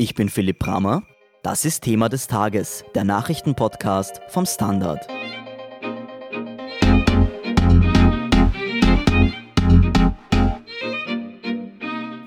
[0.00, 1.02] Ich bin Philipp Bramer.
[1.42, 5.04] Das ist Thema des Tages, der Nachrichtenpodcast vom Standard.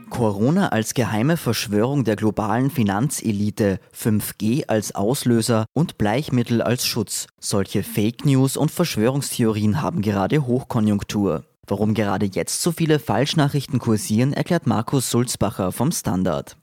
[0.09, 7.27] Corona als geheime Verschwörung der globalen Finanzelite, 5G als Auslöser und Bleichmittel als Schutz.
[7.39, 11.45] Solche Fake News und Verschwörungstheorien haben gerade Hochkonjunktur.
[11.67, 16.57] Warum gerade jetzt so viele Falschnachrichten kursieren, erklärt Markus Sulzbacher vom Standard.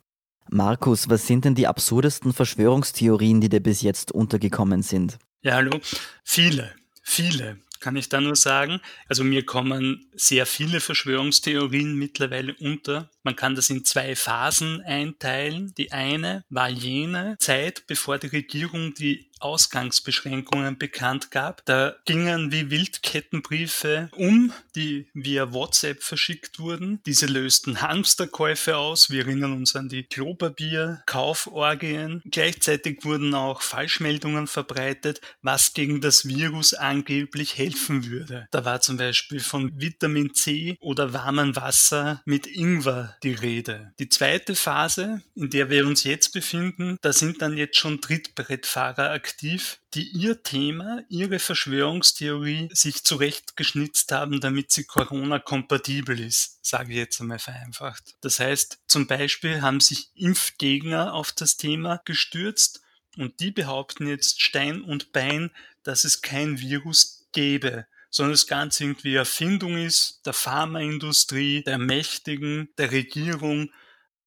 [0.50, 5.18] Markus, was sind denn die absurdesten Verschwörungstheorien, die dir bis jetzt untergekommen sind?
[5.42, 5.78] Ja, hallo.
[6.24, 8.80] Viele, viele kann ich da nur sagen.
[9.08, 13.10] Also mir kommen sehr viele Verschwörungstheorien mittlerweile unter.
[13.28, 15.74] Man kann das in zwei Phasen einteilen.
[15.76, 21.64] Die eine war jene Zeit, bevor die Regierung die Ausgangsbeschränkungen bekannt gab.
[21.64, 27.00] Da gingen wie Wildkettenbriefe um, die via WhatsApp verschickt wurden.
[27.06, 29.10] Diese lösten Hamsterkäufe aus.
[29.10, 32.22] Wir erinnern uns an die Klopapier-Kauforgien.
[32.30, 38.46] Gleichzeitig wurden auch Falschmeldungen verbreitet, was gegen das Virus angeblich helfen würde.
[38.50, 43.92] Da war zum Beispiel von Vitamin C oder warmem Wasser mit Ingwer die Rede.
[43.98, 49.10] Die zweite Phase, in der wir uns jetzt befinden, da sind dann jetzt schon Trittbrettfahrer
[49.10, 56.98] aktiv, die ihr Thema, ihre Verschwörungstheorie sich zurechtgeschnitzt haben, damit sie Corona-kompatibel ist, sage ich
[56.98, 58.16] jetzt einmal vereinfacht.
[58.20, 62.82] Das heißt, zum Beispiel haben sich Impfgegner auf das Thema gestürzt
[63.16, 65.50] und die behaupten jetzt Stein und Bein,
[65.82, 72.68] dass es kein Virus gäbe sondern das Ganze irgendwie Erfindung ist der Pharmaindustrie, der Mächtigen,
[72.78, 73.70] der Regierung.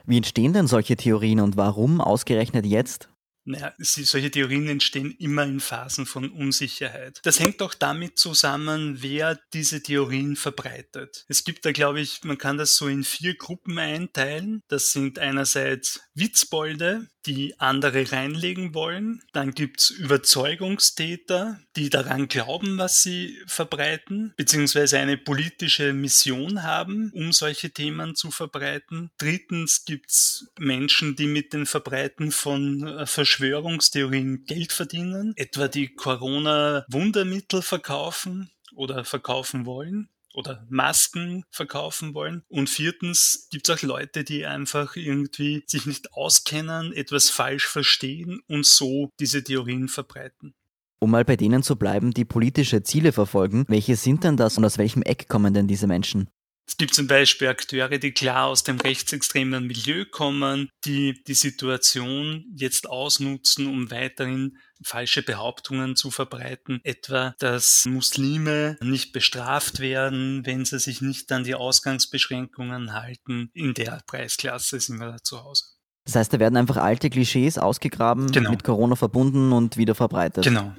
[0.06, 3.12] Wie entstehen denn solche Theorien und warum ausgerechnet jetzt?
[3.44, 7.20] Naja, solche Theorien entstehen immer in Phasen von Unsicherheit.
[7.24, 11.26] Das hängt auch damit zusammen, wer diese Theorien verbreitet.
[11.28, 14.62] Es gibt da, glaube ich, man kann das so in vier Gruppen einteilen.
[14.68, 19.22] Das sind einerseits Witzbolde, die andere reinlegen wollen.
[19.34, 27.32] Dann gibt's Überzeugungstäter, die daran glauben, was sie verbreiten, beziehungsweise eine politische Mission haben, um
[27.32, 29.12] solche Themen zu verbreiten.
[29.18, 37.62] Drittens gibt's Menschen, die mit den Verbreiten von äh, Verschwörungstheorien Geld verdienen, etwa die Corona-Wundermittel
[37.62, 42.44] verkaufen oder verkaufen wollen oder Masken verkaufen wollen.
[42.48, 48.42] Und viertens gibt es auch Leute, die einfach irgendwie sich nicht auskennen, etwas falsch verstehen
[48.48, 50.54] und so diese Theorien verbreiten.
[51.00, 54.66] Um mal bei denen zu bleiben, die politische Ziele verfolgen, welche sind denn das und
[54.66, 56.30] aus welchem Eck kommen denn diese Menschen?
[56.72, 62.46] Es gibt zum Beispiel Akteure, die klar aus dem rechtsextremen Milieu kommen, die die Situation
[62.56, 70.64] jetzt ausnutzen, um weiterhin falsche Behauptungen zu verbreiten, etwa, dass Muslime nicht bestraft werden, wenn
[70.64, 73.50] sie sich nicht an die Ausgangsbeschränkungen halten.
[73.54, 75.66] In der Preisklasse sind wir da zu Hause.
[76.06, 78.50] Das heißt, da werden einfach alte Klischees ausgegraben, genau.
[78.50, 80.46] mit Corona verbunden und wieder verbreitet.
[80.46, 80.74] Genau.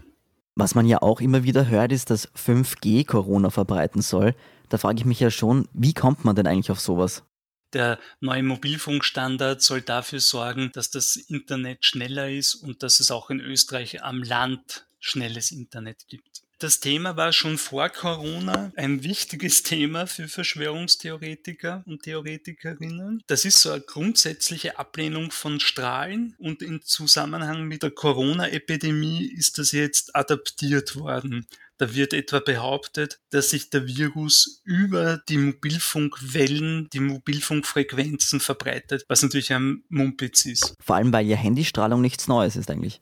[0.55, 4.35] Was man ja auch immer wieder hört, ist, dass 5G Corona verbreiten soll.
[4.69, 7.25] Da frage ich mich ja schon, wie kommt man denn eigentlich auf sowas?
[7.73, 13.31] Der neue Mobilfunkstandard soll dafür sorgen, dass das Internet schneller ist und dass es auch
[13.31, 16.43] in Österreich am Land schnelles Internet gibt.
[16.63, 23.21] Das Thema war schon vor Corona ein wichtiges Thema für Verschwörungstheoretiker und Theoretikerinnen.
[23.27, 29.59] Das ist so eine grundsätzliche Ablehnung von Strahlen und im Zusammenhang mit der Corona-Epidemie ist
[29.59, 31.49] das jetzt adaptiert worden.
[31.79, 39.25] Da wird etwa behauptet, dass sich der Virus über die Mobilfunkwellen, die Mobilfunkfrequenzen verbreitet, was
[39.25, 40.77] natürlich ein Mumpitz ist.
[40.81, 43.01] Vor allem, weil ja Handystrahlung nichts Neues ist eigentlich.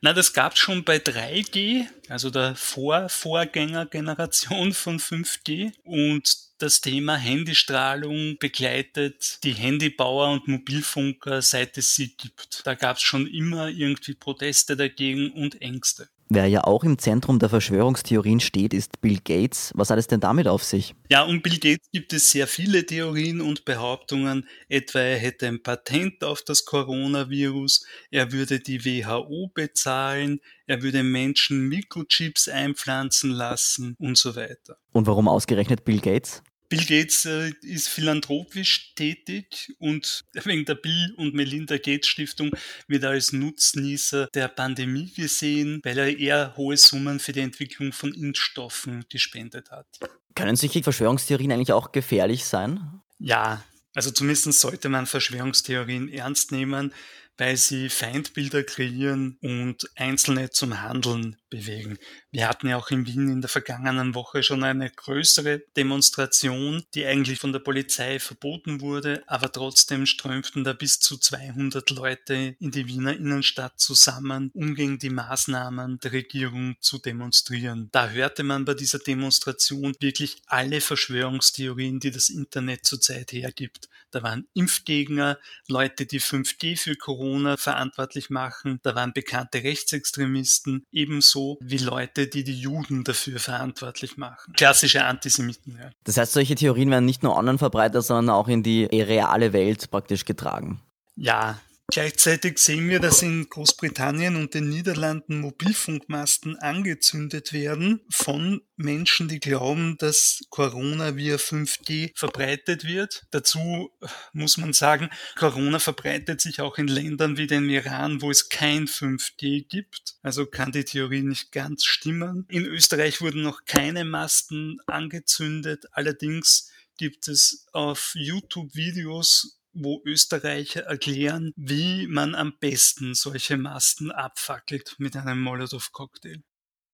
[0.00, 5.72] Na, das gab es schon bei 3G, also der Vorvorgängergeneration von 5G.
[5.84, 12.66] Und das Thema Handystrahlung begleitet die Handybauer und Mobilfunker, seit es sie gibt.
[12.66, 16.08] Da gab es schon immer irgendwie Proteste dagegen und Ängste.
[16.34, 19.70] Wer ja auch im Zentrum der Verschwörungstheorien steht, ist Bill Gates.
[19.76, 20.96] Was hat es denn damit auf sich?
[21.08, 24.48] Ja, um Bill Gates gibt es sehr viele Theorien und Behauptungen.
[24.68, 31.04] Etwa er hätte ein Patent auf das Coronavirus, er würde die WHO bezahlen, er würde
[31.04, 34.76] Menschen Mikrochips einpflanzen lassen und so weiter.
[34.90, 36.42] Und warum ausgerechnet Bill Gates?
[36.74, 42.50] Bill Gates äh, ist philanthropisch tätig und wegen der Bill und Melinda Gates Stiftung
[42.88, 47.92] wird er als Nutznießer der Pandemie gesehen, weil er eher hohe Summen für die Entwicklung
[47.92, 49.86] von Impfstoffen gespendet hat.
[50.34, 53.00] Können solche Verschwörungstheorien eigentlich auch gefährlich sein?
[53.18, 53.62] Ja,
[53.94, 56.92] also zumindest sollte man Verschwörungstheorien ernst nehmen,
[57.36, 61.98] weil sie Feindbilder kreieren und Einzelne zum Handeln bewegen.
[62.32, 67.06] Wir hatten ja auch in Wien in der vergangenen Woche schon eine größere Demonstration, die
[67.06, 72.72] eigentlich von der Polizei verboten wurde, aber trotzdem strömten da bis zu 200 Leute in
[72.72, 77.88] die Wiener Innenstadt zusammen, um gegen die Maßnahmen der Regierung zu demonstrieren.
[77.92, 83.88] Da hörte man bei dieser Demonstration wirklich alle Verschwörungstheorien, die das Internet zurzeit hergibt.
[84.10, 91.43] Da waren Impfgegner, Leute, die 5G für Corona verantwortlich machen, da waren bekannte Rechtsextremisten, ebenso
[91.60, 94.52] wie Leute, die die Juden dafür verantwortlich machen.
[94.54, 95.78] Klassische Antisemiten.
[95.80, 95.90] Ja.
[96.04, 99.90] Das heißt, solche Theorien werden nicht nur online verbreitet, sondern auch in die reale Welt
[99.90, 100.80] praktisch getragen.
[101.16, 101.58] Ja,
[101.92, 109.38] Gleichzeitig sehen wir, dass in Großbritannien und den Niederlanden Mobilfunkmasten angezündet werden von Menschen, die
[109.38, 113.26] glauben, dass Corona via 5G verbreitet wird.
[113.30, 113.92] Dazu
[114.32, 118.86] muss man sagen, Corona verbreitet sich auch in Ländern wie den Iran, wo es kein
[118.86, 120.16] 5G gibt.
[120.22, 122.46] Also kann die Theorie nicht ganz stimmen.
[122.48, 125.84] In Österreich wurden noch keine Masten angezündet.
[125.92, 134.10] Allerdings gibt es auf YouTube Videos wo Österreicher erklären, wie man am besten solche Masten
[134.10, 136.42] abfackelt mit einem Molotow-Cocktail.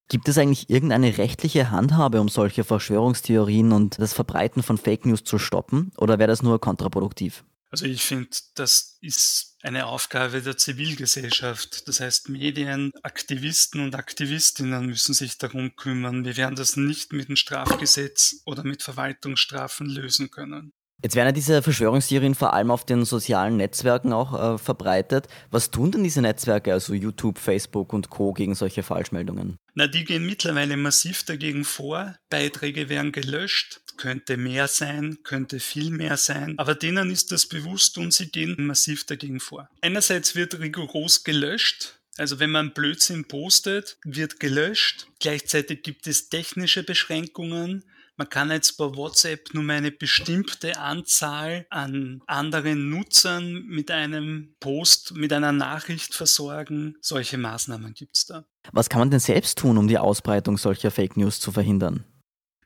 [0.09, 5.23] Gibt es eigentlich irgendeine rechtliche Handhabe, um solche Verschwörungstheorien und das Verbreiten von Fake News
[5.23, 5.93] zu stoppen?
[5.97, 7.45] Oder wäre das nur kontraproduktiv?
[7.71, 11.87] Also ich finde, das ist eine Aufgabe der Zivilgesellschaft.
[11.87, 16.25] Das heißt, Medien, Aktivisten und Aktivistinnen müssen sich darum kümmern.
[16.25, 20.73] Wir werden das nicht mit dem Strafgesetz oder mit Verwaltungsstrafen lösen können.
[21.03, 25.29] Jetzt werden ja diese Verschwörungstheorien vor allem auf den sozialen Netzwerken auch äh, verbreitet.
[25.51, 29.57] Was tun denn diese Netzwerke, also YouTube, Facebook und Co., gegen solche Falschmeldungen?
[29.75, 32.17] Na, die gehen mittlerweile massiv dagegen vor.
[32.29, 33.81] Beiträge werden gelöscht.
[33.97, 36.55] Könnte mehr sein, könnte viel mehr sein.
[36.59, 39.69] Aber denen ist das bewusst und sie gehen massiv dagegen vor.
[39.83, 42.01] Einerseits wird rigoros gelöscht.
[42.17, 45.07] Also wenn man Blödsinn postet, wird gelöscht.
[45.21, 47.85] Gleichzeitig gibt es technische Beschränkungen.
[48.21, 55.15] Man kann jetzt bei WhatsApp nur eine bestimmte Anzahl an anderen Nutzern mit einem Post,
[55.15, 56.99] mit einer Nachricht versorgen.
[57.01, 58.45] Solche Maßnahmen gibt es da.
[58.73, 62.05] Was kann man denn selbst tun, um die Ausbreitung solcher Fake News zu verhindern?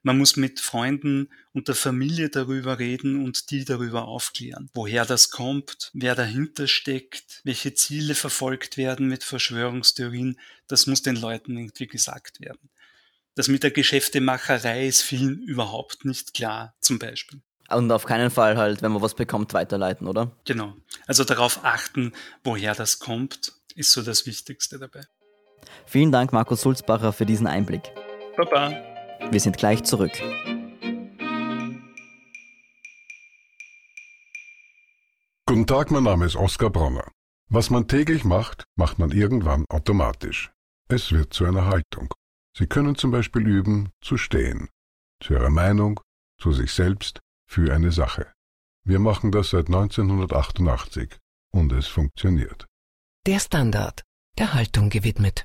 [0.03, 4.71] Man muss mit Freunden und der Familie darüber reden und die darüber aufklären.
[4.75, 10.37] Woher das kommt, wer dahinter steckt, welche Ziele verfolgt werden mit Verschwörungstheorien,
[10.67, 12.71] das muss den Leuten irgendwie gesagt werden.
[13.37, 17.43] Das mit der Geschäftemacherei ist vielen überhaupt nicht klar, zum Beispiel.
[17.69, 20.37] Und auf keinen Fall halt, wenn man was bekommt, weiterleiten, oder?
[20.45, 20.75] Genau.
[21.07, 22.13] Also darauf achten,
[22.45, 25.01] woher das kommt, ist so das Wichtigste dabei.
[25.85, 27.83] Vielen Dank, Markus Sulzbacher, für diesen Einblick.
[28.37, 28.71] Baba.
[29.31, 30.13] Wir sind gleich zurück.
[35.47, 37.11] Guten Tag, mein Name ist Oskar Bronner.
[37.49, 40.53] Was man täglich macht, macht man irgendwann automatisch.
[40.89, 42.15] Es wird zu einer Haltung.
[42.57, 44.69] Sie können zum Beispiel üben, zu stehen,
[45.21, 46.01] zu Ihrer Meinung,
[46.41, 48.33] zu sich selbst, für eine Sache.
[48.85, 51.19] Wir machen das seit 1988
[51.53, 52.67] und es funktioniert.
[53.27, 54.03] Der Standard,
[54.39, 55.45] der Haltung gewidmet.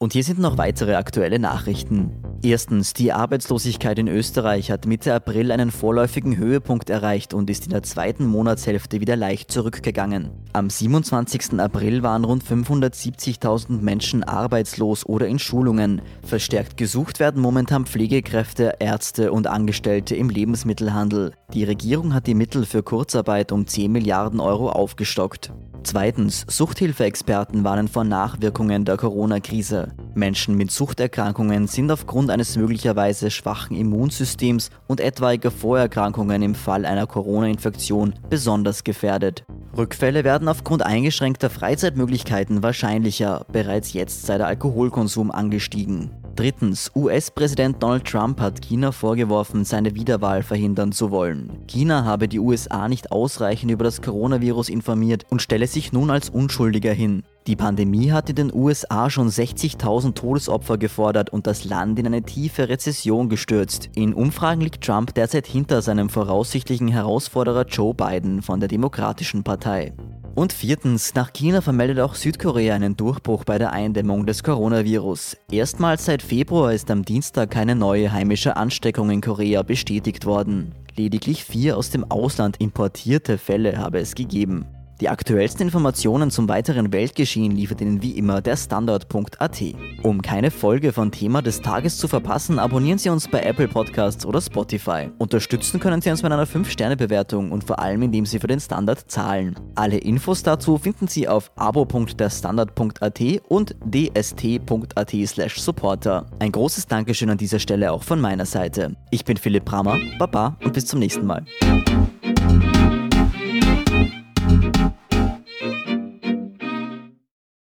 [0.00, 2.12] Und hier sind noch weitere aktuelle Nachrichten.
[2.40, 7.72] Erstens, die Arbeitslosigkeit in Österreich hat Mitte April einen vorläufigen Höhepunkt erreicht und ist in
[7.72, 10.30] der zweiten Monatshälfte wieder leicht zurückgegangen.
[10.52, 11.58] Am 27.
[11.58, 16.00] April waren rund 570.000 Menschen arbeitslos oder in Schulungen.
[16.22, 21.32] Verstärkt gesucht werden momentan Pflegekräfte, Ärzte und Angestellte im Lebensmittelhandel.
[21.52, 25.52] Die Regierung hat die Mittel für Kurzarbeit um 10 Milliarden Euro aufgestockt.
[25.84, 29.92] Zweitens, Suchthilfeexperten warnen vor Nachwirkungen der Corona-Krise.
[30.14, 37.06] Menschen mit Suchterkrankungen sind aufgrund eines möglicherweise schwachen Immunsystems und etwaiger Vorerkrankungen im Fall einer
[37.06, 39.44] Corona-Infektion besonders gefährdet.
[39.76, 43.46] Rückfälle werden aufgrund eingeschränkter Freizeitmöglichkeiten wahrscheinlicher.
[43.52, 46.10] Bereits jetzt sei der Alkoholkonsum angestiegen.
[46.38, 51.64] Drittens, US-Präsident Donald Trump hat China vorgeworfen, seine Wiederwahl verhindern zu wollen.
[51.66, 56.30] China habe die USA nicht ausreichend über das Coronavirus informiert und stelle sich nun als
[56.30, 57.24] Unschuldiger hin.
[57.48, 62.22] Die Pandemie hat in den USA schon 60.000 Todesopfer gefordert und das Land in eine
[62.22, 63.90] tiefe Rezession gestürzt.
[63.96, 69.92] In Umfragen liegt Trump derzeit hinter seinem voraussichtlichen Herausforderer Joe Biden von der Demokratischen Partei.
[70.38, 75.36] Und viertens, nach China vermeldet auch Südkorea einen Durchbruch bei der Eindämmung des Coronavirus.
[75.50, 80.76] Erstmals seit Februar ist am Dienstag keine neue heimische Ansteckung in Korea bestätigt worden.
[80.94, 84.64] Lediglich vier aus dem Ausland importierte Fälle habe es gegeben.
[85.00, 89.62] Die aktuellsten Informationen zum weiteren Weltgeschehen liefert Ihnen wie immer der Standard.at.
[90.02, 94.26] Um keine Folge von Thema des Tages zu verpassen, abonnieren Sie uns bei Apple Podcasts
[94.26, 95.10] oder Spotify.
[95.18, 99.08] Unterstützen können Sie uns mit einer 5-Sterne-Bewertung und vor allem indem Sie für den Standard
[99.08, 99.54] zahlen.
[99.76, 105.14] Alle Infos dazu finden Sie auf abo.derstandard.at und dst.at
[105.56, 106.26] supporter.
[106.40, 108.96] Ein großes Dankeschön an dieser Stelle auch von meiner Seite.
[109.12, 111.44] Ich bin Philipp Brammer, Baba und bis zum nächsten Mal.